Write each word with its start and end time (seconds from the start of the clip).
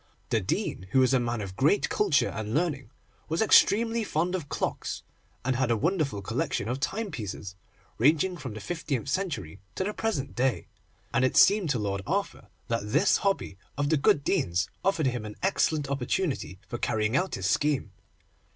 The 0.31 0.41
Dean, 0.41 0.87
who 0.93 0.99
was 0.99 1.13
a 1.13 1.19
man 1.19 1.41
of 1.41 1.55
great 1.55 1.87
culture 1.87 2.29
and 2.29 2.55
learning, 2.55 2.89
was 3.29 3.39
extremely 3.39 4.03
fond 4.03 4.33
of 4.33 4.49
clocks, 4.49 5.03
and 5.45 5.55
had 5.55 5.69
a 5.69 5.77
wonderful 5.77 6.23
collection 6.23 6.67
of 6.67 6.79
timepieces, 6.79 7.55
ranging 7.99 8.35
from 8.35 8.55
the 8.55 8.59
fifteenth 8.61 9.07
century 9.09 9.59
to 9.75 9.83
the 9.83 9.93
present 9.93 10.33
day, 10.33 10.65
and 11.13 11.23
it 11.23 11.37
seemed 11.37 11.69
to 11.69 11.77
Lord 11.77 12.01
Arthur 12.07 12.47
that 12.67 12.91
this 12.91 13.17
hobby 13.17 13.59
of 13.77 13.89
the 13.89 13.97
good 13.97 14.23
Dean's 14.23 14.71
offered 14.83 15.05
him 15.05 15.23
an 15.23 15.35
excellent 15.43 15.87
opportunity 15.87 16.57
for 16.67 16.79
carrying 16.79 17.15
out 17.15 17.35
his 17.35 17.45
scheme. 17.47 17.91